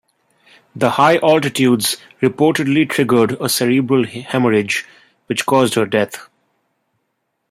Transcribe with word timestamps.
The 0.75 0.89
high 0.89 1.19
altitudes 1.19 1.97
reportedly 2.23 2.89
triggered 2.89 3.33
a 3.39 3.47
cerebral 3.47 4.05
hemorrhage, 4.07 4.87
which 5.27 5.45
caused 5.45 5.75
her 5.75 5.85
death. 5.85 6.27